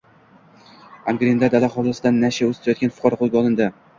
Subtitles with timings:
[1.11, 3.71] Angrenda dala hovlisida “nasha” oʻstirayotgan fuqaro qoʻlga olindi.